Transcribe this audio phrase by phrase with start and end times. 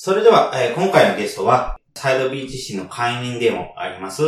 [0.00, 4.22] それでは、えー、今回のゲストは、サイドビーチ市の会員でもあります、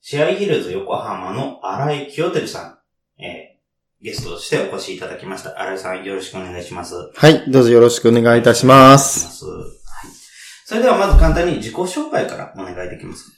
[0.00, 2.80] シェアヒルズ横浜の荒井清照さ
[3.16, 5.56] ん、えー、ゲストとしてお越しいただきました。
[5.56, 6.96] 荒井さんよろしくお願いします。
[7.14, 9.44] はい、どうぞよろしくお願いいたします。
[9.44, 10.12] はい、
[10.66, 13.30] それではまず簡単に自己紹介からお願いできます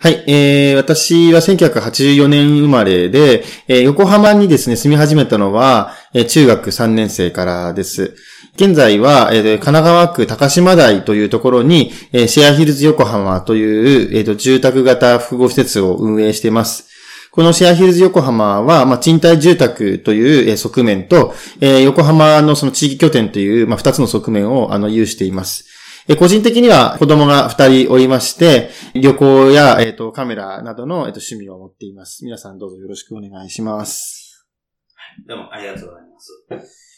[0.00, 8.16] はい、えー、私は1984年生まれで、えー、横浜にですね、住み始めたのは、えー、中学3年生からです。
[8.58, 16.88] 現在は、えー、神奈川区高島台というところに、えー、シェアヒルズ横浜という、えーと、住宅型複合施設を運営しています。
[17.30, 25.64] このシェアヒルズ横浜は、まあ、賃貸住宅という、え、側面と、えー、横浜のその地域拠点という、まあ、二つの側面を、あの、有しています。
[26.08, 32.24] え個人的には子供が二人おりまして、旅行や、えっ、ー、と、カメラなどの、えっ、ー、と、趣味を持っています。
[32.24, 34.48] 皆さんどうぞよろしくお願いします。
[35.28, 36.97] どうもありがとうございます。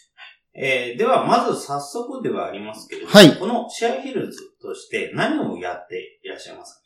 [0.55, 6.81] えー、では、まず早速ではありますけれども、はい、このシェアヒルズとして何をやっていらっしゃいますか？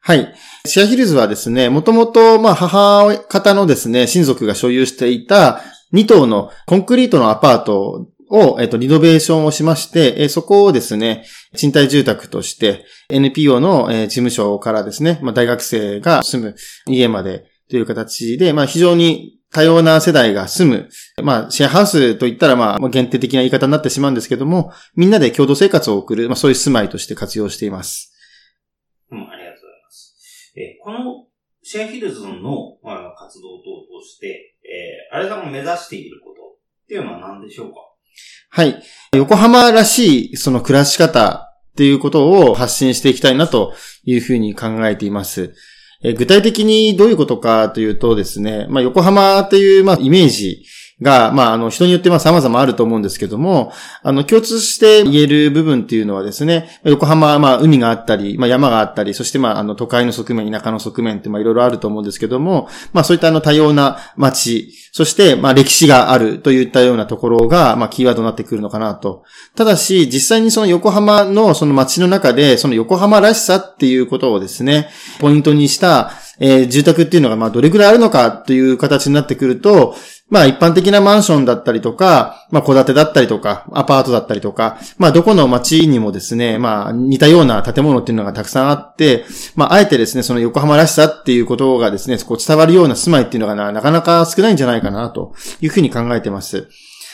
[0.00, 0.34] はい。
[0.66, 5.62] シェアヒルズはですね、もともと、まあ、母方のですね、親族が所有していた
[5.94, 11.24] 2棟のコンクリートのアパートを、えっと、リノベーションをしまして、えそこをですね、
[11.54, 16.54] 賃貸住宅として、NPO の、え事務所からですね、まあ、大学生が住む
[16.86, 28.12] 家までという形で、まあ、非常に多様な世代が住む、まあ、シェアハウスといったら、まあ、限定的な言い方になってしまうんですけども、みんなで共同生活を送る、まあ、そういう住まいとして活用しています。
[29.10, 30.52] うん、ありがとうございます。
[30.56, 31.26] えこの
[31.62, 37.76] シェアヒルズの、まあ、活動等として、えー、あれが目指していることっていうのは何でしょうか？
[38.50, 38.82] はい。
[39.12, 43.72] 横浜らしい、その暮らし方っていうことを発信していきたいなと
[44.04, 45.54] いうふうに考えています。
[46.04, 50.62] え具体的にどういうことかというとですね、まあ、横浜っていう、まあ、イメージ
[51.04, 53.72] が、まあ、あの、人によってまあ様々あると思うんですけども、
[54.02, 69.24] あの、共通して言える部分っていうのはですね、横浜はまあ、海があったり、まあ、山があったり、そしてまあ、あの、都会の側面、田舎の側面ってまあ、いろいろあると思うんですけども、まあ、そういったあの、多様な街、そして、まあ、歴史があるといったようなところが、まあ、キーワードになってくるのかなと。
[69.56, 74.88] ただし、実際にその横浜のその街の中で、その横浜らしさっていうことをですね、
[75.20, 79.94] ポイントにした、えー、住宅っていうのが、まあ、どれくらいあるのかという形になってくると、
[80.30, 96.68] まあ、一般的なマンションだったりとか、まあ、戸建てだったりとか、アパートだったりとか、まあ、どこの街にもですね、まあ、似たような建物っていうのがたくさんあって、まあ、あえてですね、その横浜らしさっていうことがですね、こう伝わるような住まいっていうのがな、なかなか少ないんじゃないかな、というふうに考えてます。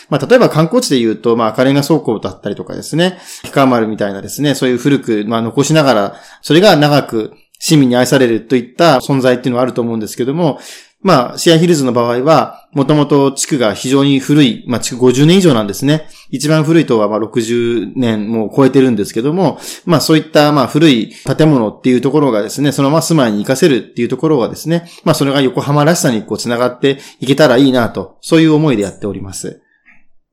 [0.09, 10.59] まあ、例えば観光地で言うと、まあ、赤レンガ倉庫だったりとかですね、氷川丸みたいなですね、そういう古く、まあ、残しながら、それが長く市民に愛されるといった存在っていうのはあると思うんですけども、
[11.03, 16.09] まあ、シアヒルズの場合は、もともと地区が非常に古い、まあ、地区50年以上なんですね。
[16.31, 29.61] 一番古いとはまあ60年も超えてるんですけども、まあそういったまあ古い建物っていうところがですね、そのまま住まいに活かせるっていうところはですね、まあそれが横浜らしさにこう繋がっていけたらいいなと、そういう思いでやっております。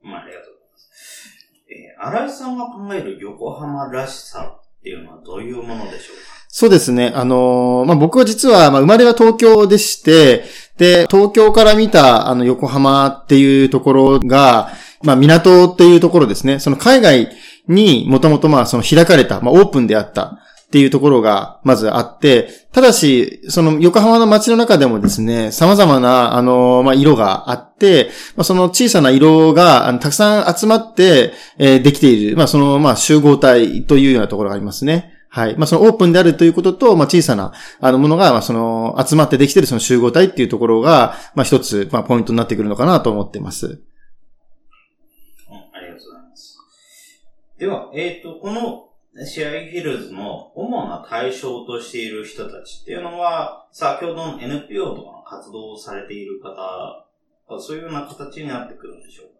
[0.04, 0.92] まあありがとうございます。
[1.72, 6.38] えー、荒井さんが考える横浜らしさっていうのはどういうものでしょうか？
[6.50, 7.12] そうですね。
[7.14, 10.46] あのー、まあ、僕は実は、まあ、生まれは東京でして、
[10.78, 14.72] で、東京から見た、あの、横浜っていうところが、
[15.04, 16.60] まあ、港っていうところですね。
[16.60, 17.30] その海外
[17.68, 35.17] にもともとまあ、その開かれた、まあ、オープンであったっていうところが、まずあって、ただし、その横浜の街の中でもですね、様々な、あの、まあ、色があって、まあ、その小さな色が、あの、たくさん集まって、えー、できている、まあ、その、まあ、集合体というようなところがありますね。
[35.38, 35.56] はい。
[35.56, 43.68] まあ、そのオープンであるということと、まあ、小さな、あの、ものが、まあ、その、集まってできてるその集合体っていうところが、まあ、一つ、まあ、ポイントになってくるのかなと思ってます。
[43.68, 43.76] うん、あ
[45.80, 46.58] りがとうございます。
[47.60, 48.90] では、えっ、ー、と、この、
[49.28, 57.06] シェアイフィルズの主な対象としている人たちっていうのは、先ほどの NPO とかの活動をされている方、
[57.60, 59.37] そういうような形になってくるんでしょうか？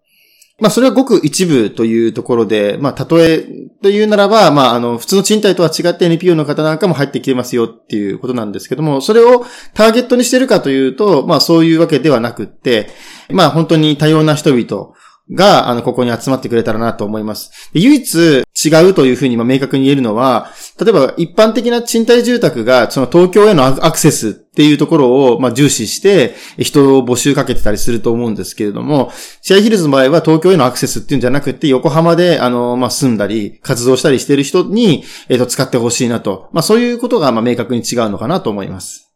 [0.60, 3.48] まあ、それはごく一部というところで、まあ、例え
[3.84, 9.46] というならば、まあ、あの、普通の賃貸とは違って NPO の方なんかも入ってきてますよっていうことなんですけども、それを
[9.76, 12.90] ターゲットにしてるかというと、まあ、そういうわけではなくって、
[13.30, 14.94] まあ、本当に多様な人々
[15.32, 17.70] が、あの、ここに集まってくれたらなと思います。
[17.74, 29.12] 唯一違うというふうにま明確に言えるのは、例えば一般的な賃貸住宅が、その東京へのアクセスっていうところを、まあ、重視して、人を募集かけてたりすると思うんですけれども、
[29.44, 36.50] シェアヒルズの場合は東京へのアクセスっていうんじゃなくて、横浜で、あの、まあ、住んだり、活動したりしている人に、えっ、と、使ってほしいなと。
[36.52, 39.14] まあ、そういうことが、まあ、明確に違うのかなと思います。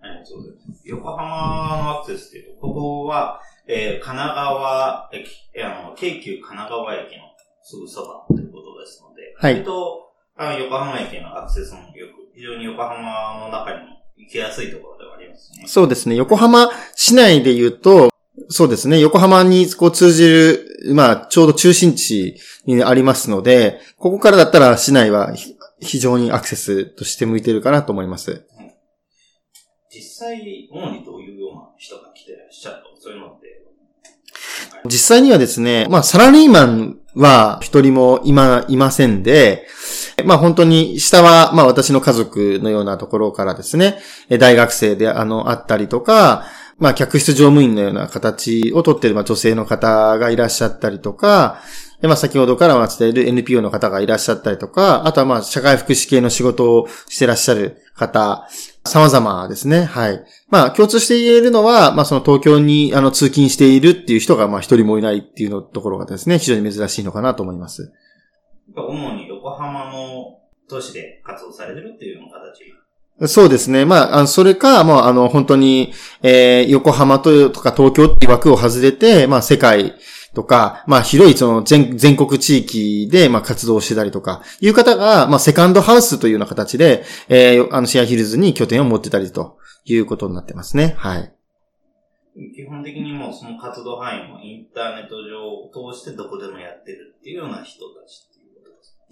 [0.00, 0.88] はい、そうです。
[0.88, 7.26] 横浜のアクセスっていうと、ここは、えー、神奈川駅、えあの、京急神奈川駅の
[7.68, 8.45] すぐそばということですので、
[9.38, 9.64] はい。
[9.64, 15.64] と、あの横浜駅のアクセスもよく、非常に横浜の中にも行きやすいところではありますね。
[15.66, 16.16] そうですね。
[16.16, 18.10] 横浜市内で言うと、
[18.48, 19.00] そうですね。
[19.00, 25.34] 横浜にこう通じる、まあ、ちょうど中心地にありますので、ここからだったら市内は
[25.80, 28.46] 非常にアクセスとして向いてるかなと思います。
[29.90, 33.46] 実際、主にどういうような人が来てらっしゃると、そういうのって。
[34.84, 39.66] 実際にはですね、まあ、サラリーマンは一人も今、いませんで、
[40.24, 43.98] まあ本当に下は、まあ私の家族のようなところからですね、
[44.38, 46.44] 大学生であの、あったりとか、
[46.78, 51.58] まあ客室乗務員のような形をとっている、まあ、女性の方がいらっしゃったりとか、
[52.02, 58.46] まあ、先ほどから伝える NPO の方がいらっしゃったりとか、あとはまあ、社会福祉系の仕事をしてらっしゃる方、
[58.86, 59.84] 様々ですね。
[59.84, 60.24] はい。
[60.48, 67.92] まあ、共通して言えるのは、まあ、その東京に、あの、通勤しているっていう人が、まあ、一人もいないっていうのところがですね、非常に珍しいのかなと思います。
[68.74, 70.38] 主に横浜の
[70.68, 72.62] 都市で活動されてるっていうような形
[73.24, 73.86] そうですね。
[73.86, 75.92] まあ、それか、まあ、あの、本当に、
[76.22, 79.94] えー、横浜とか東京っていう枠を外れて、まあ、世界
[80.36, 90.94] とか、まあ、広いその全、全国地域で、まあ、活動してたりとか、いう方が、まあ、セカンドハウスというような形で、えー、あの、シェアヒルズに拠点を持ってたりということになってますね。
[90.98, 91.32] はい。
[92.54, 98.26] 基本的にもうその活動範囲もインターネット上を通してどこでもやってるっていうような人たち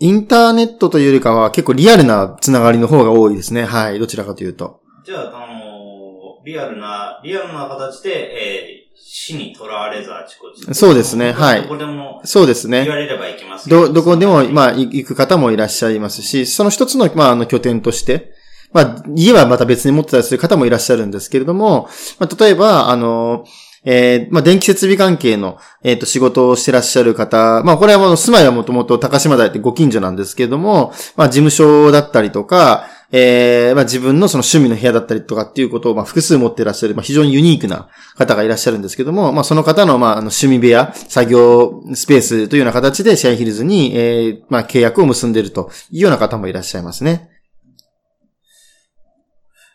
[0.00, 3.64] インターネットというよりかは結構リアルなつながりの方が多いですね。
[3.64, 3.98] はい。
[3.98, 4.80] どちらかというと。
[5.04, 10.74] じゃあ、あのー、リアルな、リアルな形で、えー、死に囚われずあちこち。
[10.74, 11.32] そうですね。
[11.32, 11.62] はい。
[11.62, 12.20] どこでも。
[12.24, 12.82] そうですね。
[12.82, 18.32] 言われれば行きます、ど、どこでも、まあ、行く方もいらっしゃいますし、その一つの、まあ、あの、拠点として、
[18.72, 21.88] まあ、家はまた別に持ってたりする方もいらっしゃるんですけれども、
[22.18, 23.48] まあ、例えば、あのー、
[23.86, 47.30] えー、まあ、電気設備関係の、えっ、ー、と、仕事をしてらっしゃる方、まあ、これはもう、住まいはもともと高島台ってご近所なんですけれども、まあ、事務所だったりとか、えー、まあ、自分のその趣味の部屋だったりとかっていうことを、まあ、複数持ってらっしゃる、まあ、非常にユニークな方がいらっしゃるんですけども、まあ、その方の、まあ、あの、趣味部屋、作業スペースというような形でシェアヒルズに、えー、まあ、契約を結んでいるというような方もいらっしゃいますね。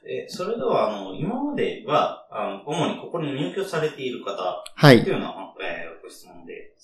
[0.03, 5.01] えそれでは、あの、今までは、あの、主にここに入居されている方、はい。
[5.01, 5.33] というような、
[5.63, 5.88] え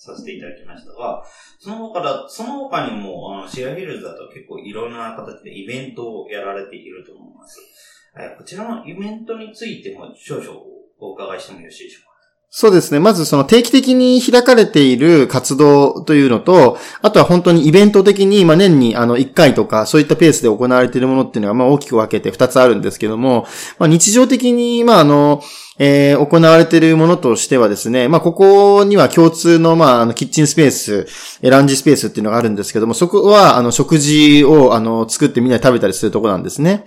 [0.06, 1.22] させていただきましたが、
[1.58, 7.60] その他だ、その他にも、あの、シェアヒルズだと結構いろんな形でイベントをやられていると思います。
[8.18, 10.58] え、こちらのイベントについても少々
[10.98, 12.15] お伺いしてもよろしいでしょうか？
[12.58, 13.00] そうですね。
[13.00, 23.44] まずその定期的に開かれている活動というのと、あとは本当にイベント的に、ま年にあの1回とかそういったペースで行われているものっていうのはま大きく分けて2つあるんですけども、
[23.78, 25.42] まあ日常的にまあの、
[25.78, 31.06] えー、行われているものとしてはですね、まあ、ここには共通の、まあ、あの、キッチンスペース、
[31.42, 36.86] ランジスペースっていうのがあるんですけども、そこは、あの、食事を、あの、作ってみんなで食べたりするところなんですね。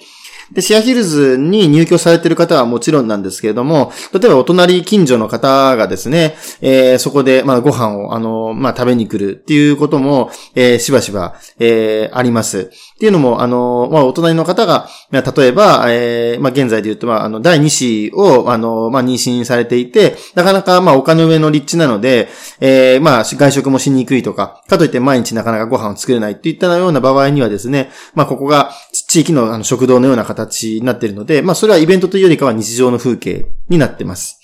[0.51, 12.71] で、シェアヒルズに入居されている方はもちろんなんですけれども、例えばお隣近所の方がですね、えー、そこで、まあ、ご飯を、あの、まあ、食べに来るっていうことも、えー、しばしば、えー、あります。
[12.99, 22.27] っていうのも、あの、まあ、お隣の方が、例えば、えー、まあ、現在で言うと、まあ、あの、第2子を、あの、まあ、妊娠されていて、なかなか、まあ、丘の上の立地なので、
[22.59, 34.39] えー、まあ、外食もしにくいとか、かといって毎日なかなかご飯を作れないっていったような場合にはですね、まあ、ここが地域のあの食堂のような形になっているので、まあそれはイベントというよりかは日常の風景になってます。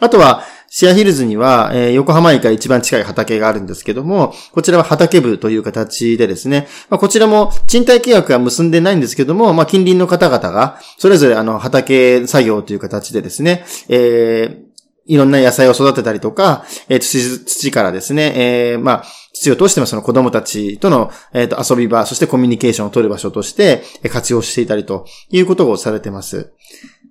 [0.00, 14.70] あとは、シアヒルズには、えー、横浜駅から一番近い畑があるんですけども、こちらは畑部という形でですね、まあ、こちらも賃貸契約は結んでないんですけども、まあ、近隣の方々が、それぞれあの、畑作業という形でですね、えー、
[15.06, 18.32] いろんな野菜を育てたりとか、えー、土、土からですね、
[18.72, 26.52] えー、まあ、父を通してもその子供たちとの、えっ、と、遊び場、そしてコミュニケーションを取る場所として活用していたりということをされてます。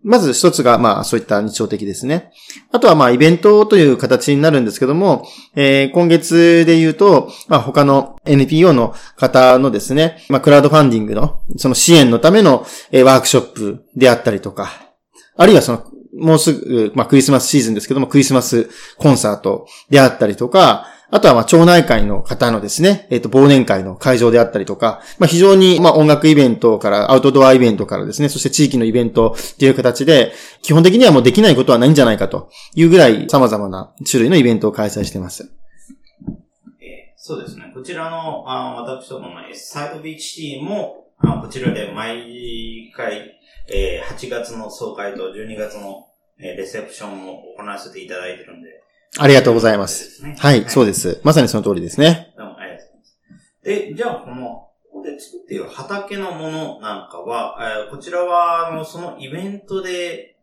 [0.04, 2.32] まず一つが、まあ、そういった日常的ですね。
[2.72, 14.70] あとは、まあ、イベントという形になるんですけども、えー、今月で言うと、まあ、他の NPO の方のですね、まあ、クラウドファンディングの、その支援のための、え、ワークショップであったりとか、
[15.36, 15.84] あるいはその、
[16.18, 35.52] もうすぐ、まあ、クリスマスシーズンですけども、クリスマスコンサートであったりとか、あとは、まあ、町内会の方のですね、えっ、ー、と、忘年会の会場であったりとか、まあ、非常に、まあ、音楽イベントから、アウトドアイベントからですね、そして地域のイベントっていう形で、基本的にはもうできないことはないんじゃないかというぐらい様々な種類のイベントを開催しています。
[36.80, 37.72] え、そうですね。
[37.74, 43.36] こちらの、あ私どものサイドビーチティーも、あこちらで毎回、
[43.68, 46.08] えー、8月の総会と12月の、
[46.40, 48.70] えー、レセプションを行わせていただいてるんで、
[49.18, 50.24] ありがとうございます。
[50.24, 51.20] はい、はい、そうです。
[51.24, 52.34] まさにその通りですね。
[52.38, 53.64] どうもありがとうございます。
[53.64, 60.38] で、じゃあ、この、ここで作っている畑のものなんかは、えー、こちらは、あの、そのイベントで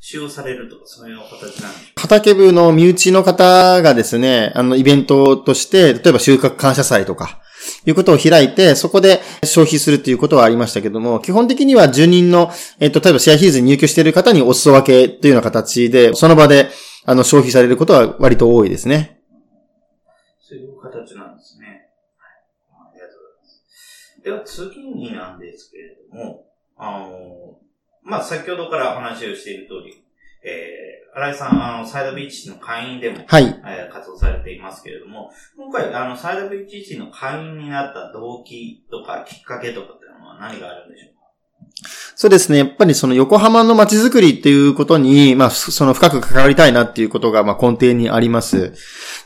[0.00, 7.40] 使用されるとか、そういう形なんでしょう畑部の身内の方がですね、あの、イベントとして、例えば収穫感謝祭とか、
[7.86, 16.70] いうことを開いて、そこで消費するということはありましたけども、基本的には住人の、えっと、例えばシェアヒーズに入居している方にお裾分けというような形で、その場で
[17.06, 19.20] あの、消費されることは割と多いですね。
[20.40, 21.90] そういう形なんですね。
[22.16, 22.90] はい。
[22.90, 24.22] ありがとうございます。
[24.22, 24.40] では、
[24.72, 27.58] 次になんですけれども、あの、
[28.02, 30.04] まあ、先ほどから話をしている通り、
[30.42, 33.44] えー、新井さん、あの、サイドビーチの会員でも、はい。
[33.44, 41.19] えー、活動されていますけれども、今回、あの、サイドビーチの会員になった動機とか、きっかけとかっていうのは何があるんでしょうか？
[42.14, 42.58] そうですね。
[42.58, 48.74] やっぱりその横浜の街づくりっていうことに、まあ、その深く関わりたいなっていうことが、まあ、根底にあります。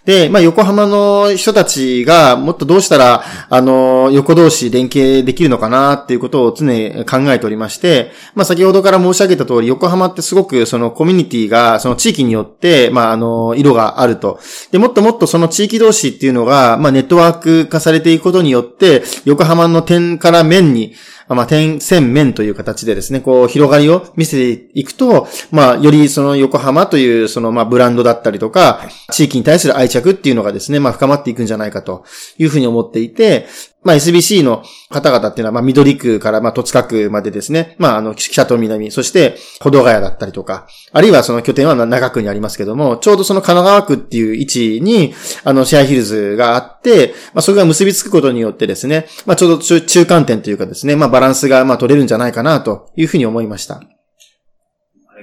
[0.04, 14.38] で、まあ、横浜の人たちがもっとどうしたら、あの、横同士連携できるのかなっていうことを常に考えておりまして、まあ、先ほどから申し上げた通り、横浜ってすごくそのコミュニティが、その地域によって、まあ、あの、色があると。
[14.70, 20.94] で、もっともっとその地域同士っていうのが、まあ、ネットワーク化されていくことによって、横浜の点から面に、
[21.28, 32.04] まあ、点線面という形でですね、こう、広がりを見せていくと、まあ、よりその横浜という、その、まあ、ブランドだったりとか、地域に対する愛着っていうのがですね、まあ、深まっていくんじゃないかと
[32.38, 33.46] いうふうに思っていて、
[33.84, 45.14] まあ、SBC の方々っていうのは、まあ、緑区から、まあ、戸塚区までですね、まあ、あの、北と南、そして、保土ヶ谷だったりとか、あるいはその拠点は長区にありますけども、ちょうどその神奈川区っていう位置に、
[45.44, 53.76] あの、シェアヒルズがあって、まあ、それが結びつくことによってですね、まあ、ちょうど中間点というかですね、まあ、バランスが、まあ、取れるんじゃないかな、というふうに思いました。
[53.76, 53.86] あり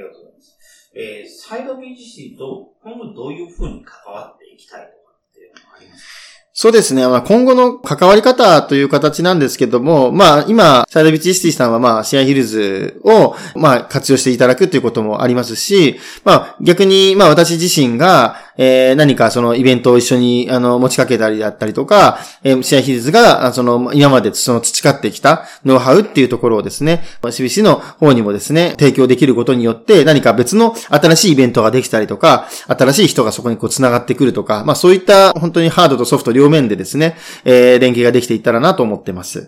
[0.04, 0.92] がとうございます。
[0.96, 6.21] えー、サイド BGC と今後どういうふうに関わっていきたいとかっていうのはありますか？
[6.62, 7.08] そうですね。
[7.08, 37.16] まあ、今後の関わり方という形なんですけども、まあ、今、サイドビッチシティさんは、まあ、シェアヒルズを、まあ、活用していただくということもありますし、まあ、逆に、まあ、私自身が、えー、何かそのイベントを一緒に、あの、持ちかけたりだったりとか、えー、シェアヒルズが、その、今までその培ってきたノウハウっていうところをですね、CBC の方にもですね、提供できることによって、何か別の新しいイベントができたりとか、新しい人がそこにこう繋がってくるとか、まあそういった本当にハードとソフト両面でですね、
[37.46, 39.40] えー、連携ができていったらなと思ってます。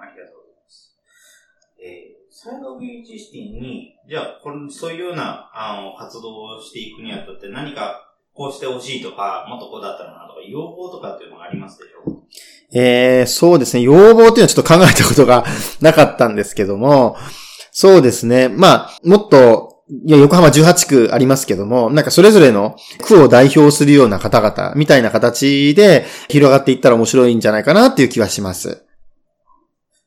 [0.00, 0.96] ありがとうございます。
[1.84, 12.14] えー、サイドビーチシティにじゃあ、これ、そういうような、あの、活動をしていくにあたって何か、こうしてほしいとか、もっとこうだったらなとか、要望とかっていうのがありますでしょう？
[12.14, 12.20] か
[12.72, 13.82] えー、そうですね。
[13.82, 15.44] 要望っていうのはちょっと考えたことが
[15.82, 17.16] なかったんですけども、
[17.70, 18.48] そうですね。
[18.48, 28.86] まあ、もっと、いや、横浜18区ありますけども、なんかそれぞれの区を代表するような方々みたいな形で広がっていったら面白いんじゃないかなっていう気はします。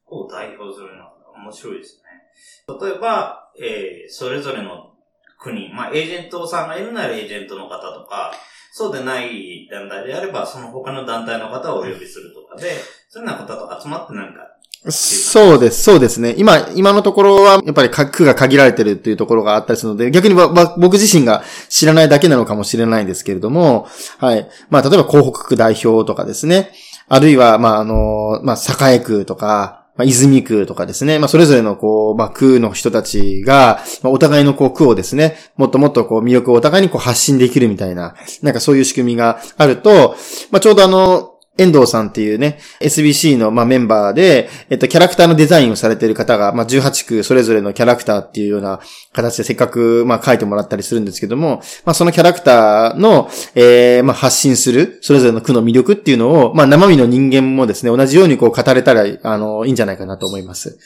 [0.07, 2.79] 区を代表するのは面白いですね。
[2.87, 4.91] 例えば、えー、それぞれの
[5.39, 8.33] 国、まあ、エージェントさんがいるならエージェントの方とか、
[8.73, 12.71] そうでない団体であれば、その他の団体の方をお呼びするとかで、
[13.09, 14.51] そういうような方と集まってなんか、
[14.89, 16.33] そうです、そうですね。
[16.39, 23.87] 今、今のところは、やっぱり区が限られてるっていうところがあったりするので、逆に僕自身が知らないだけなのかもしれないんですけれども、
[24.17, 24.49] はい。
[24.71, 26.71] まあ、例えば港北区代表とかですね。
[27.09, 40.15] あるいは、まあ、あの、まあ、栄区とか、まあ、泉区とかですね、まあ、それぞれのこう、まあ、区の人たちが、まあ、お互いのこう、区をですね、もっともっとこう、魅力をお互いにこう、発信できるみたいな、なんかそういう仕組みがあると、
[40.49, 41.30] まあ、ちょうどあの、
[41.61, 48.79] 遠藤さんっていうね、SBC の、まあ、メンバーで、えっと、キャラクターのデザインをされてる方が、まあ、18区それぞれのキャラクターっていうような
[49.13, 60.77] 形でせっかく、まあ、書いてもらったりするんですけども、まあ、そのキャラクターの、えー、まあ、発信する、それぞれの区の魅力っていうのを、まあ、生身の人間もですね、同じようにこう語れたら、あの、いいんじゃないかなと思います。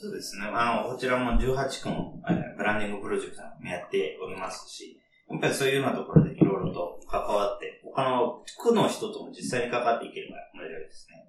[0.00, 0.46] そうですね。
[0.54, 2.14] あの、こちらも18区の
[2.56, 4.97] ブランディングプロジェクトもやっておりますし、
[5.30, 11.28] やっぱりそういうようなところでいろいろと関わって、他の区の人とも実際に関わっていければ面白いですね。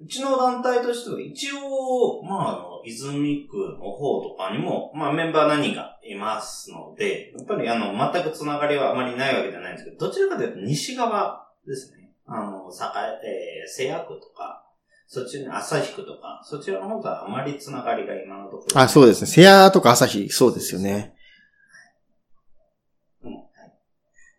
[0.00, 12.10] うちの団体としては一応、まあ、あの、泉区の方とかにも、まあメンバー何人かいますので、やっぱりあの、全くつながりはあまりないわけじゃないんですけど、どちらかというと西側ですね。
[12.26, 14.64] あの、栄、えー、瀬谷区とか、
[15.06, 18.80] そっちに旭区とか、そちらの方があまりつながりが今のところ。
[18.80, 19.26] あ、そうですね。
[19.28, 21.14] 瀬谷とか旭、そうですよね。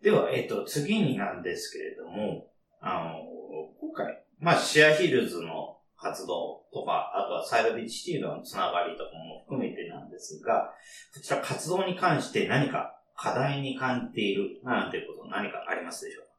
[0.04, 2.50] では、えっ、と、次になんですけれども、
[2.82, 3.24] あの、
[3.80, 10.74] 今回、まあ、シェアヒルズの活動とか、あとはサイドビーチティーのつながりとかも含めてなんですが、
[11.14, 16.30] こちら活動に関して何か課題に感じているなんていうこと何かありますでしょうか？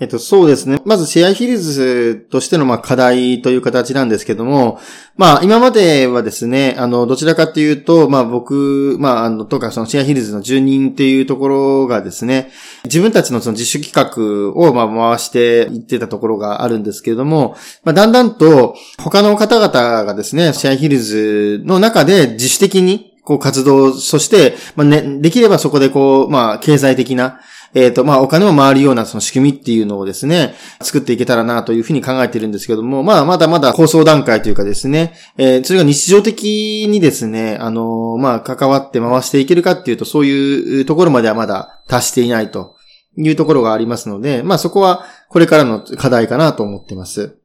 [0.00, 0.80] えっと、そうですね。
[0.84, 4.80] まずシェアヒルズとしてのまあ課題という形なんですけども、
[5.16, 12.50] まあ今まではですね、あの、どちらかというと、まあ僕、まああの、とかそのシェアヒルズの住人っていうところがですね、
[12.84, 27.40] 自分たちのその自主企画をまあ回していってたところがあるんですけれども、まあだんだんと他の方々がですね、シェアヒルズの中で自主的にこう活動、そして、まあね、できればそこでこう、まあ経済的な、
[27.74, 42.76] えっ、ー、と、まあ、お金も回るようなその仕組みっていうのをですね、作っていけたらなというふうに考えてるんですけども、まあ、まだまだ構想段階というかですね、えー、それが日常的にですね、あの、まあ、関わって回していけるかっていうと、そういうところまではまだ達していないと
[43.16, 47.38] いうところがありますので、まあ、そこはこれからの課題かなと思ってます。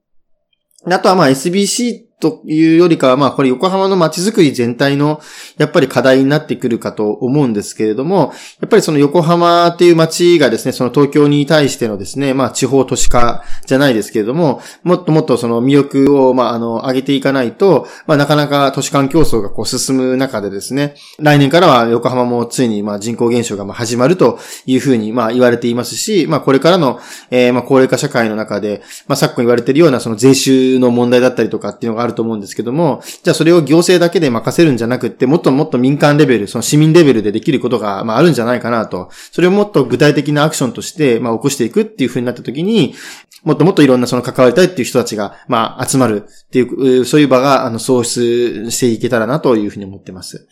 [0.86, 5.21] あとはまあ SBC というよりかは、まあこれ横浜の街づくり全体の
[5.57, 26.99] やっぱり課題になってくるかと思うんですけれども、やっぱりその横浜っていう街がですね、その東京に対してのですね、まあ地方都市化じゃないですけれども、もっともっとその魅力をまああの上げていかないと、まあなかなか都市間競争がこう進む中でですね、来年からは横浜もついにまあ人口減少が始まるというふうにまあ言われていますし、まあこれからの、
[27.30, 39.10] えー、まあ高齢化社会の中で、まあ昨今言われているようなその税収の問題だったりとかっていうのがあると思うんですけども、じゃあそれを行政だけで任せるんじゃなくって、もっともっと民間レベル、その市民レベルでできることが、まああるんじゃないかなと。
[39.32, 42.96] それをもっと具体的なアクションとして、まあ起こしていくっていう風になった時に、
[43.43, 50.48] もっともっといろんなその関わりたいっていう人たちが、まあ集まるっていう、そういう場が、あの、創出していけたらなというふうに思ってます。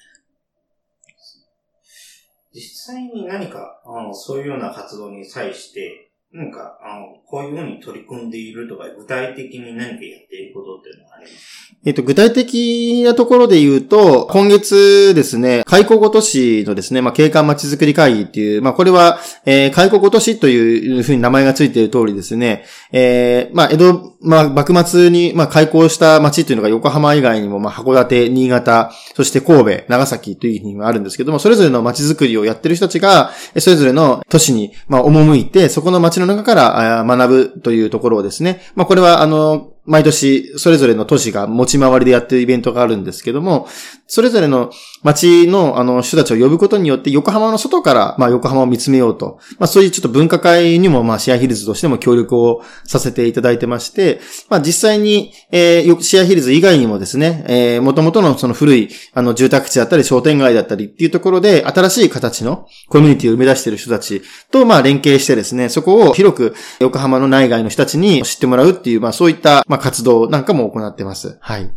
[2.54, 11.34] 実際に何か、あの、そういうような活動に際して、なんか、あの、こういうふうに取り組んでいるとか、具体的に何かやっていることっていうのはあります？
[11.34, 43.68] かえっと、具体的なところで言うと、今月ですね、開港ご都市のですね、まあ、景観まちづくり会議っていう、まあ、これは、えー、開港ご都市というふうに名前がついている通りですね、えー、まあ、江戸、まあ、幕末に、まあ、開港した町っていうのが横浜以外にも、まあ、函館、新潟、そして神戸、長崎というふうにあるんですけども、それぞれの町づくりをやってる人たちが、それぞれの都市に、まあ、赴いて、そこの町のの中から学ぶというところをですね、まあこれはあの、毎年、それぞれの都市が持ち回りでやってるイベントがあるんですけども、
[44.08, 44.72] それぞれの
[45.06, 49.40] 街の、あの、人たちを呼ぶことによって、横浜の外から、まあ、横浜を見つめようと。
[49.60, 71.38] まあ、そういうちょっと文化会にも、まあ、シェアヒルズとしても協力をさせていただいてまして、まあ、実際に、えー、シェアヒルズ以外にもですね、えー、元々のその古い、あの、住宅地だったり、商店街だったりっていうところで、新しい形のコミュニティを生み出している人たちと、まあ、連携してですね、そこを広く横浜の内外の人たちに知ってもらうっていう、まあ、そういった、まあ、活動なんかも行ってます。
[71.42, 71.72] はい。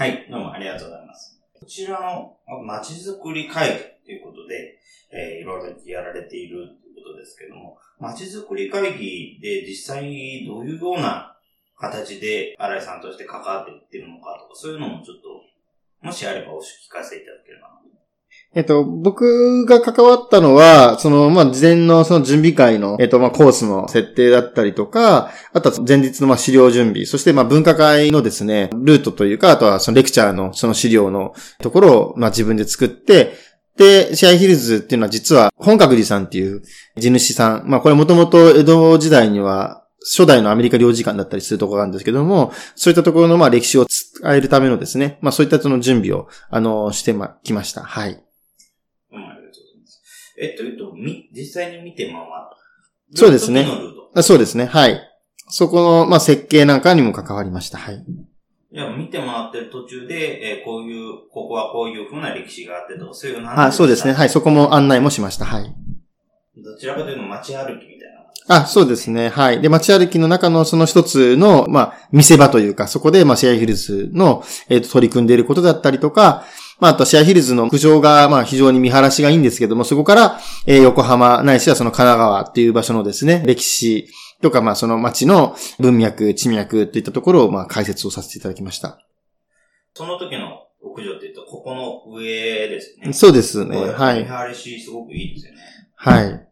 [0.00, 0.26] はい、
[1.80, 4.78] ちらの街づくり会議ということで、
[5.12, 11.36] えー、いろいろやられているということですけども、街づくり会議で実際にどういうような
[11.78, 15.40] 形で新井さんとして関わっていってるのかとか、そういうのもちょっと、
[16.04, 17.80] もしあればお聞かせいただければな
[18.52, 33.34] えっと、僕が関わったのは、その、まあ、事前のその準備会の、えっと、まあ、コースの設定だったりとか、あとは前日のまあ資料準備、そしてまあ、分科会のですね、ルートというか、あとはそのレクチャーのその資料のところを、ま、自分で作って、
[33.76, 36.62] で、シェアヒルズっていうのは実は、本格寺さんっていう
[36.96, 43.86] 地主さん、まあ、これもともと江戸時代には、初代のアメリカ領事館だったりするところがあるんですけども、そういったところのまあ歴史を
[44.22, 47.82] 伝えるためのですね、まあそういったその準備を、あの、してま、きました。
[47.82, 48.20] はい。
[50.40, 52.16] えっと、えっと、み、実際に見て回っ
[53.14, 53.66] そうですね。
[54.14, 54.66] あそうですね。
[54.66, 55.00] はい。
[55.48, 57.78] そこの、まあ、設計なんかにも関わりました。
[57.78, 58.04] はい。
[58.72, 64.12] いや、見てもらってる途中で、えーこういう、ここはこういう風な歴史があってとか、そういうのあ、そうですね。
[64.12, 64.28] はい。
[64.28, 65.44] そこも案内もしました。
[65.44, 65.74] はい。
[66.62, 68.14] どちらかというと街歩きみたい
[68.48, 68.56] な。
[68.62, 69.28] あ、そうですね。
[69.28, 69.60] はい。
[69.60, 76.44] で、街歩きの中のその一つの、まあ、見せ場というか、そこで、まあ、シェアヒルズの、えっ、と、取り組んでいることだったりとか、
[76.80, 84.08] まあ、あと、シェアヒルズの屋上が、まあ、非常に見晴らしがいいんですけども、そこから、えー横浜、ないしはその神奈川っていう場所のですね、歴史
[84.42, 88.98] とか、まあ、その街の文脈、地脈といったところを、まあ、解説をさせていただきました。
[89.94, 93.12] その時の屋上って言うと、ここの上ですね。
[93.12, 93.76] そうですね。
[93.76, 94.20] はい。
[94.20, 95.60] 見晴らしすごくいいですよね。
[95.96, 96.46] はい。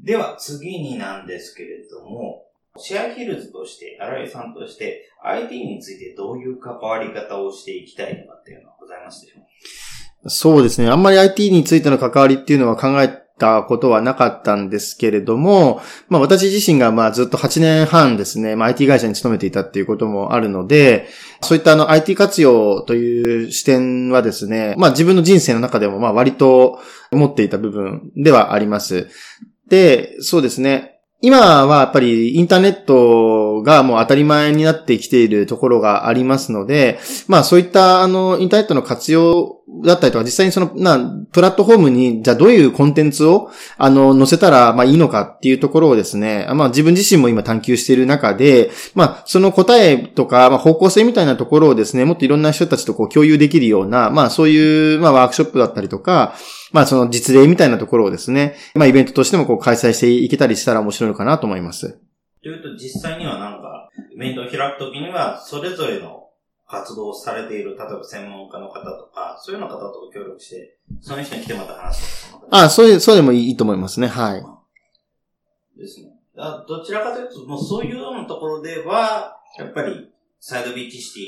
[0.00, 2.45] では、次になんですけれども、
[2.78, 10.24] シェアヒルズとして、新井さんとして、IT についてどういう関わり方をしていきたいとかっていうのはございますでしょう？
[10.24, 10.88] かそうですね。
[10.88, 13.08] あんまり IT についての関わりっていうのは考え
[13.38, 21.06] たことはなかったんですけれども、まあ私自身がまあずっと8年半ですね、まあ IT 会社に勤めていたっていうこともあるので、
[21.42, 26.80] そういったあの IT 活用という視点はですね、まあ自分の人生の中でもまあ割と
[27.12, 29.08] 持っていた部分ではあります。
[29.68, 30.95] で、そうですね。
[31.22, 40.98] 今はやっぱりインターネットがもう当たり前になってきているところがありますので、まあそういったあのインターネットの活用だったりとか、実際にその、な、
[41.32, 56.34] プラットフォームに、じゃあどういうコンテンツを、あの、載せたら、まあいいのかっていうところをですね、まあ自分自身も今探求している中で、まあその答えとか、まあ方向性みたいなところをですね、もっといろんな人たちとこう共有できるような、まあそういう、まあワークショップだったりとか、
[56.72, 61.98] まあその実例みたいなところをですね、まあイベントとしてもこう開催していけたりしたら面白いのかなと思います。
[62.42, 66.25] というと、実際にはなんか、イベントを開くときには、それぞれの
[66.68, 74.08] 活動をされている、例えば専門家の方とか、そういうような方と協力して、その人に来てまた話すとか、そんなあそういう、そうでもいいと思いますね。
[74.08, 75.78] はい。
[75.78, 76.10] ですね。
[76.36, 81.20] あどちらかというと、もうそういうようなところでは、やっぱり、サイドビーチシテ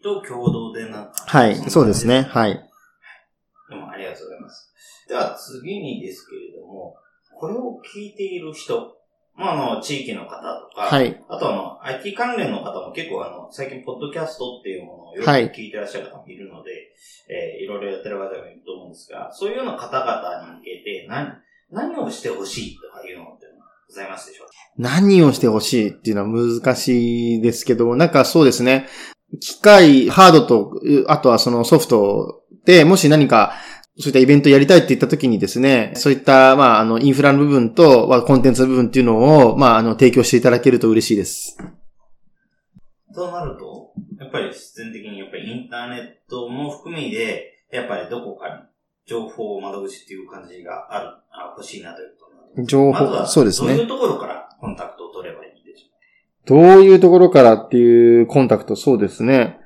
[0.00, 1.12] ィと共同でなんか。
[1.26, 1.56] はい。
[1.70, 2.22] そうですね。
[2.22, 2.54] はい。
[3.70, 4.72] どうもありがとうございます。
[5.08, 6.96] では次にですけれども、
[7.38, 8.96] これを聞いている人、
[9.36, 10.28] まあ、あの、地域の方
[10.70, 11.20] とか、はい。
[11.28, 16.70] あとあの、IT 関連の方も結構あの、最近、ポッドキャストっていうものをよくはい聞いてらっしゃる方もいるので、
[17.28, 21.32] えーいろいろやってる方もいると思うんですが、そういうような方々に向けて、何、
[21.70, 23.46] 何をしてほしいとかいうのって
[23.88, 24.52] ございますでしょうか？
[24.78, 26.28] 何をしてほしいっていうのは
[26.60, 28.86] 難しいですけど、なんかそうですね。
[29.40, 33.54] 機械、ハードと、うあとはそのソフトで、もし何か、
[33.98, 41.56] そういったイベントやりたいって言った時にですね、そういった、まあ、あの、インフラの部分と、まあコンテンツの部分っていうのを、まあ、あの、提供していただけると嬉しいです。
[43.14, 48.54] となると、やっぱり必然的にやっぱりインターネットも含みで、やっぱりどこかに
[49.06, 53.68] 情報窓口っていう感じがある、あ欲しいなということ情報、まそうですね。
[53.68, 55.90] どういうところからコンタクトを取ればいいでしょ
[56.46, 59.58] どういうところからっていうコンタクト、そうですね。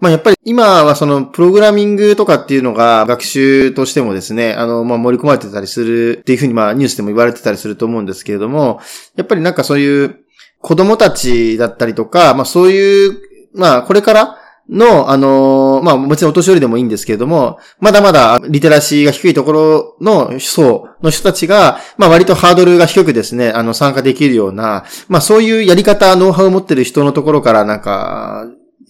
[0.00, 8.80] まあやっぱり今はそのプログラミングとかっていうのが学習としてもですね、あの、まあ盛り込まれてたりするっていうふうにまあニュースでも言われてたりすると思うんですけれども、
[9.16, 10.24] やっぱりなんかそういう
[10.60, 13.18] 子供たちだったりとか、まあそういう、
[13.54, 28.46] まあこれからの、あのまあもちろんお年寄りでもいいんですけれども、まだまだリテラシーが低いところの層の人たちが、まあ割とハードルが低くですね、あの参加できるような、まあそういうやり方、ノウハウを持ってる人のところからなんか、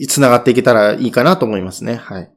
[0.09, 1.96] 繋がっていけたらいいかなと思いますね。
[1.96, 2.30] はい。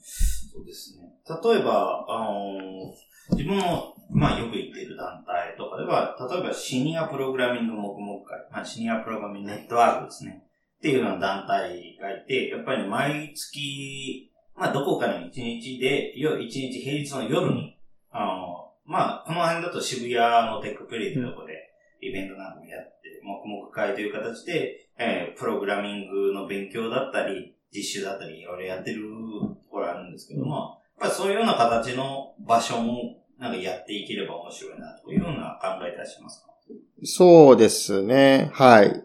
[0.00, 1.08] そうですね。
[1.26, 2.94] 例えば、あの
[3.36, 10.44] 自分も、まあよく行っている団体とかでは、例えばシニアプログラミング黙々会、まあシニアプログラミングネットワークですね。
[10.78, 17.78] っていうような団体がいて、やっぱり毎月、まあどこかの一日で、よ一日平日の夜に、
[18.10, 21.68] あの、まあこの辺だと渋谷のテックプレイというとこで、
[22.00, 36.48] イベントなんかもやって、黙々会という形で、えープログラミングの勉強だったり、実習だったり、いろいろやってるところあるんですけども、やっぱりそういうような形の場所も、なんかやっていければ面白いな、というような考えいたしますか？
[37.04, 38.50] そうですね。
[38.52, 39.04] はい。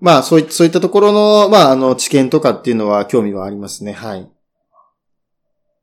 [0.00, 3.92] まあそういそういったところの、まああの知見とかっていうのは興味はありますね。
[3.92, 4.28] はい。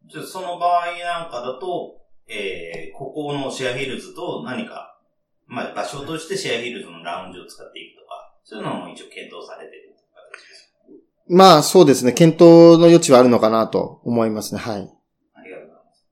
[0.08, 5.00] じゃあその場合なんかだと、えー、ここのシェアヒルズと何か、
[5.48, 8.19] まあ場所としてシェアヒルズのラウンジを使っていくとか、
[8.50, 9.96] そういうのも一応検討されてる。
[11.28, 12.14] まあそうですね。
[12.14, 14.60] 検討の余地はあるのかなと思いますね。
[14.60, 14.92] はい。
[15.36, 16.08] ありがとうございます。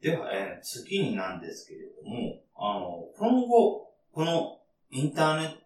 [0.00, 4.58] では、えー次になんですけれども、あの、今後、この
[4.90, 5.56] インターネット、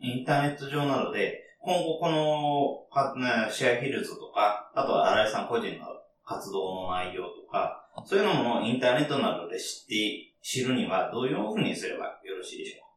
[0.00, 5.84] インターネット上などで、今後この、シェアヒルズとか、あとは新井さん個人の
[6.24, 12.89] 活動の内容とか、そういうのもインターネットなどで知って知るにはどういうふうにすればよろしいでしょうか？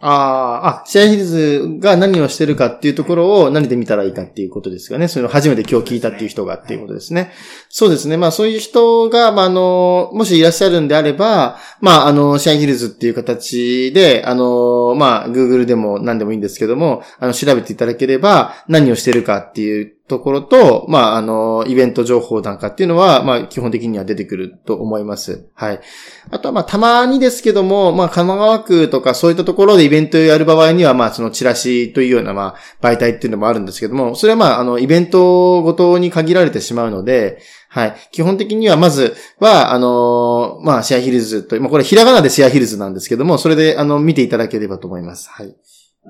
[0.00, 5.08] ああ、あ、シェアヒルズが何をしてるかっていうところを何で見たらいいかっていうことですよね。
[5.08, 7.32] それを初めて今日聞いたっていう人がっていうことですね。
[7.68, 8.16] そうですね。
[8.16, 25.46] まあそういう人が、まああの、もしいらっしゃるんであれば、まああの、シェアヒルズっていう形で、あの、まあ Google でも何でもいいんですけども、あの、調べていただければ何をしてるかっていうところと、まあ、あの、イベント情報なんかっていうのは、まあ、基本的には出てくると思います。
[25.54, 25.80] はい。
[26.30, 37.96] あとは、まあ、たまにですけども、まあ、神奈川区とかそういったところでイベントをやる場合には、まあ、そのチラシというような、まあ、媒体っていうのもあるんですけども、それはまあ、あの、イベントごとに限られてしまうので、はい。
[38.12, 45.28] 基本的には、まずは、あの、まあ、シェアヒルズと、まあ、これ、ひらがなでシェアヒルズなんですけども、それで、あの、見ていただければと思います。
[45.28, 45.54] はい。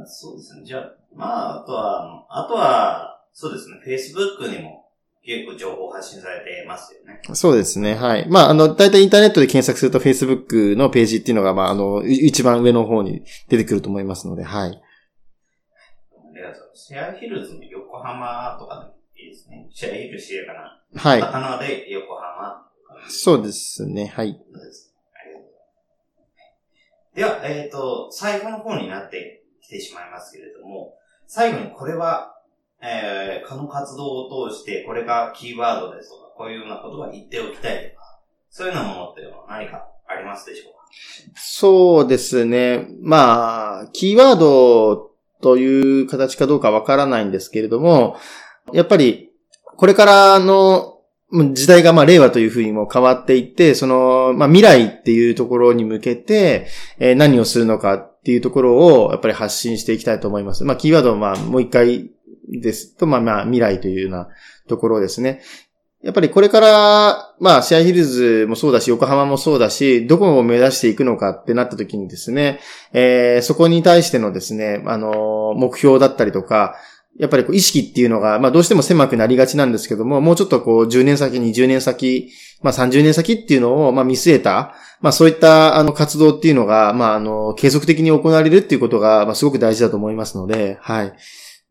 [0.07, 0.63] そうですね。
[0.65, 3.77] じゃあ、まあ、あとは、あとは、そうですね。
[3.87, 4.91] Facebook にも
[5.23, 7.21] 結構情報発信されてますよね。
[7.35, 7.95] そうですね。
[7.95, 8.29] はい。
[8.29, 14.83] まあ、あの、だいたいインターネットで検索すると Facebook のページっていうのが、まあ、あの、一番上の方に出てくると思いますので、はい。
[16.75, 19.69] シェアヒルズの横浜とかでいいですね。
[19.71, 21.01] シェアヒルシェアかな。
[21.01, 21.21] はい。
[21.21, 22.67] 高輪で横浜。
[23.09, 24.07] そうですね。
[24.07, 24.37] はい。
[27.15, 30.99] では、えっ、ー、と、最後の方になってきてしまいますけれども、
[31.29, 32.35] 最後にこれは
[32.81, 40.79] えー、この活動を通して、これがキーワードですとか、こういうようなことは言っておきたいとか、そういうようなものっていうのは何かありますでしょうか？
[41.35, 42.87] そうですね。
[43.03, 45.11] まあ、キーワード
[45.43, 48.17] という形かどうかわからないんですけれども、
[48.73, 49.31] やっぱり、
[49.77, 50.95] これからの
[51.53, 60.65] 時代がまあ令和というふうにも変わっていって、その、まあ未来っていうところに向けて、えー、何をするのかっていうところをやっぱり発信していきたいと思います。
[60.65, 62.11] まあキーワードをまあもう一回
[62.61, 64.29] ですと、まあまあ未来というような
[64.69, 65.43] ところですね。
[66.03, 72.61] やっぱりこれから、まあ、シェアヒルズもそうだし、横浜もそうだし、どこを目指していくのかってなった時にですね、
[72.93, 76.77] えー、そこに対してのですね、あの、目標だったりとか、
[77.19, 82.31] やっぱりこう意識っていうのが、まあどうしても狭くなりがちなんですけども、もうちょっとこう10年先、20年先、
[82.63, 91.13] まあ30年先っていうのを、まあ見据えた、まあそういったあの活動っていうのが、まああの、継続的に行われるっていうことが、まあすごく大事だと思いますので、はい。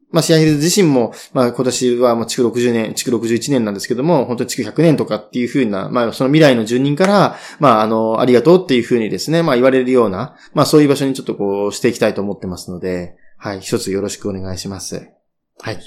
[0.10, 15.12] まあ、シアヒルズ自身も、まあ、今年はもう築60年、築61年なんですけども、本当に築100年とかっていうふうな、まあ、その未来の住人から、まあ、あの、ありがとうっていうふうにですね、まあ、言われるような、まあ、そういう場所にちょっとこう、していきたいと思ってますので、はい、一つよろしくお願いします。
[15.60, 15.80] はい。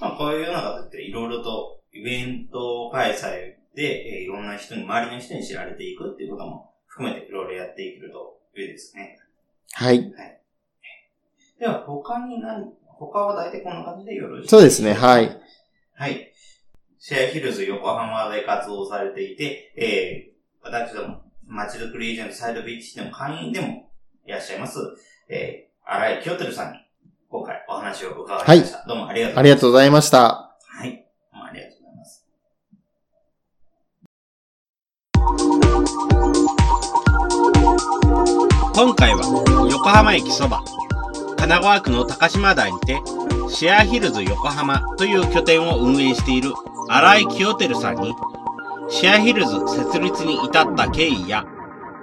[0.00, 9.18] まあ、こういうような形でいろいろとイベント開催で、えー、いろんな人に、周りの人に知られていくっていうことも含めていろいろやっていけるといいですね。
[9.72, 9.98] はい。
[9.98, 10.40] はい。
[11.58, 15.38] では、他に何、他は大体こんな感じでよろしいそうですね、はい。
[15.94, 16.32] はい。
[16.98, 23.90] シェアヒルズ横浜で活動されていて、えー、私ども、街づくりエージェントサイドビーチでも会員でも
[24.24, 24.78] いらっしゃいます、
[25.28, 26.78] えー、荒井清照さんに
[27.28, 28.78] 今回お話を伺いました。
[28.78, 29.42] はい、どうもありがとうございました。
[29.42, 30.18] ありがとうございました。
[30.18, 30.90] はい。
[30.90, 32.24] どうもありがとうございます。
[38.74, 40.64] 今回は横浜駅そば
[41.36, 43.00] 神奈川区の高島台にて、
[43.48, 46.52] シェアヒルズ横浜という拠点を運営している
[46.88, 48.14] 荒井清照さんに、
[48.88, 51.44] シェアヒルズ設立に至った経緯や、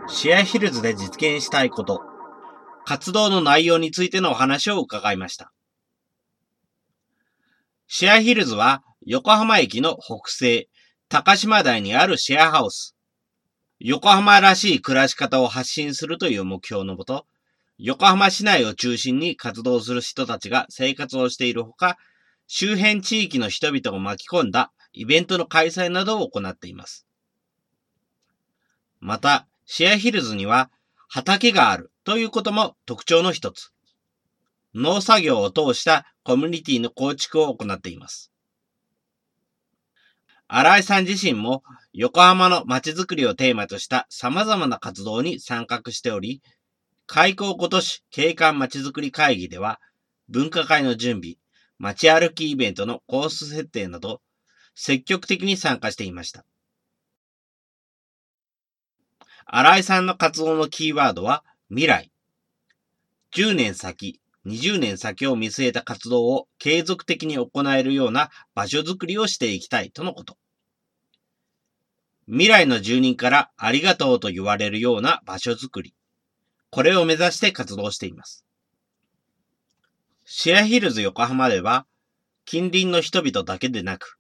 [0.08, 2.02] シェアヒルズで実現したいこと、
[2.86, 5.52] 活動の内容についてのお話を伺いました。
[7.88, 10.70] シェアヒルズは横浜駅の北西、
[11.10, 12.96] 高島台にあるシェアハウス。
[13.80, 17.26] 横浜らしい暮らし方を発信するという目標のもと、
[17.78, 21.98] 横浜市内を中心に活動する人たちが生活をしているほか、
[22.48, 27.08] 周辺地域の人々を巻き込んだイベントの開催などを行っています。
[29.00, 30.70] また、シェアヒルズには
[31.08, 33.72] 畑があるということも特徴の一つ。
[34.76, 38.32] 農作業を通したコミュニティの構築を行っています。
[40.48, 46.42] 新井さん自身も横浜の街づくりをテーマとした様々な活動に参画しており、
[47.06, 49.80] 開港今年景観まちづくり会議では、
[50.30, 51.36] 文化会の準備、
[51.78, 54.22] 街歩きイベントのコース設定など、
[54.76, 56.46] 積極的に参加していました。
[59.46, 62.12] 新井さんの活動のキーワードは未来。
[63.36, 70.38] 10年先、20年先を見据えた活動を継続的に行えるような場所づくりをしていきたいとのこと。
[72.28, 75.94] 未来の住人からありがとうと言われるような場所づくり。
[76.74, 78.44] これを目指して活動しています。
[80.26, 81.86] シェアヒルズ横浜では、
[82.46, 84.18] 近隣の人々だけでなく、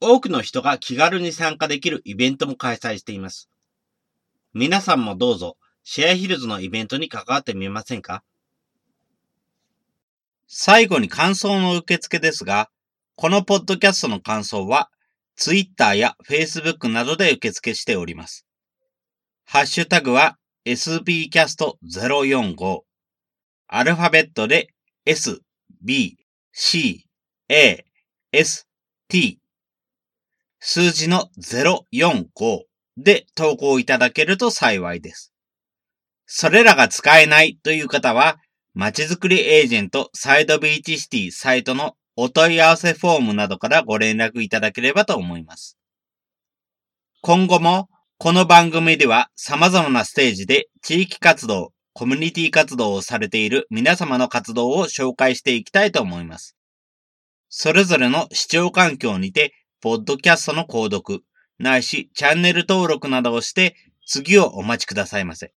[0.00, 3.50] 多くの人が気軽に参加できるイベントも開催しています。
[4.54, 8.22] 皆さんもどうぞ、シェアヒルズのイベントに関わってみませんか？
[10.46, 12.70] 最後に感想の受付ですが、
[13.16, 14.88] このポッドキャストの感想は、
[15.34, 18.46] Twitter や Facebook などで受付しております。
[19.44, 22.80] ハッシュタグは sbcast045
[23.68, 24.68] アルファベットで
[25.04, 25.40] s,
[25.82, 26.18] b,
[26.52, 27.06] c,
[27.48, 27.84] a,
[28.32, 28.68] s,
[29.08, 29.38] t
[30.60, 32.62] 数字の045
[32.96, 35.32] で投稿いただけると幸いです。
[36.26, 38.38] それらが使えないという方は、
[38.74, 45.76] まちづくりエージェントサイドビーチシティサイトのお問い合わせフォームなどからご連絡いただければと思います。
[47.22, 47.88] 今後も
[48.22, 56.56] この番組では様々なステージで地域活動、コミュニティ活動をされている皆様の活動を紹介していきたいと思います。
[57.48, 61.24] それぞれの視聴環境にてポッドキャストの購読、
[61.58, 63.74] ないしチャンネル登録などをして、
[64.06, 65.52] 次をお待ちくださいませ。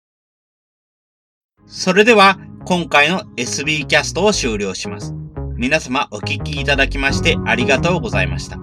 [1.67, 5.13] それでは、今回の SB キャストを終了します。
[5.57, 8.62] 皆様お聞きいただきましてありがとうございました。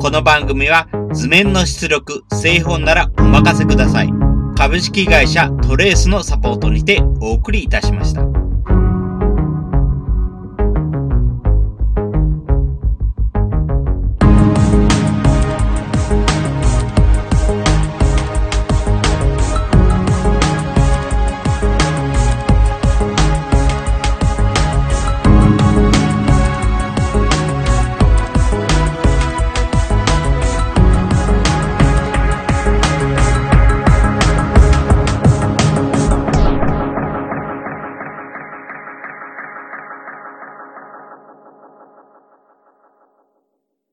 [0.00, 4.10] この番組は図面の出力、製本ならお任せください。
[4.56, 8.39] 株式会社トレースのサポートにてお送りいたしました。